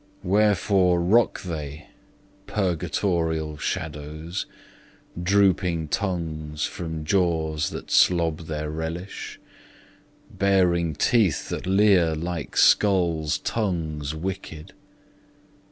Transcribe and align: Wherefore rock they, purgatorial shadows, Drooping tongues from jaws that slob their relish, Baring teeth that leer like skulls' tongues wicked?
Wherefore 0.23 0.99
rock 0.99 1.43
they, 1.43 1.85
purgatorial 2.47 3.57
shadows, 3.59 4.47
Drooping 5.21 5.89
tongues 5.89 6.63
from 6.65 7.05
jaws 7.05 7.69
that 7.69 7.91
slob 7.91 8.47
their 8.47 8.71
relish, 8.71 9.39
Baring 10.31 10.95
teeth 10.95 11.49
that 11.49 11.67
leer 11.67 12.15
like 12.15 12.57
skulls' 12.57 13.37
tongues 13.37 14.15
wicked? 14.15 14.73